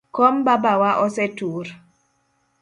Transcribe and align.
Kom 0.15 0.35
baba 0.45 0.73
wa 0.81 0.91
osetur. 1.05 1.65